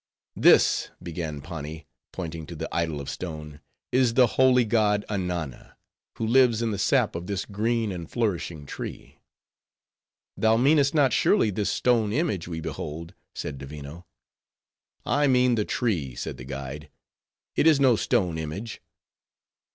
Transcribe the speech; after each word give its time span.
"This," 0.35 0.89
began 1.03 1.41
Pani, 1.41 1.85
pointing 2.11 2.47
to 2.47 2.55
the 2.55 2.67
idol 2.75 2.99
of 2.99 3.07
stone, 3.07 3.59
"is 3.91 4.15
the 4.15 4.25
holy 4.25 4.65
god 4.65 5.05
Ananna 5.11 5.75
who 6.15 6.25
lives 6.25 6.63
in 6.63 6.71
the 6.71 6.79
sap 6.79 7.13
of 7.13 7.27
this 7.27 7.45
green 7.45 7.91
and 7.91 8.09
flourishing 8.09 8.65
tree." 8.65 9.19
"Thou 10.35 10.57
meanest 10.57 10.95
not, 10.95 11.13
surely, 11.13 11.51
this 11.51 11.69
stone 11.69 12.11
image 12.13 12.47
we 12.47 12.61
behold?" 12.61 13.13
said 13.35 13.59
Divino. 13.59 14.07
"I 15.05 15.27
mean 15.27 15.53
the 15.53 15.65
tree," 15.65 16.15
said 16.15 16.37
the 16.37 16.45
guide. 16.45 16.89
"It 17.55 17.67
is 17.67 17.79
no 17.79 17.95
stone 17.95 18.39
image." 18.39 18.81